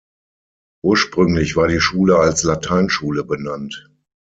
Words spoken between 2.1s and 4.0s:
als Lateinschule benannt.